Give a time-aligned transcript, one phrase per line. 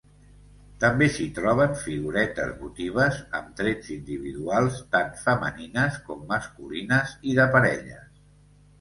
[0.83, 8.15] També s'hi troben figuretes votives amb trets individuals, tant femenines com masculines i de parelles.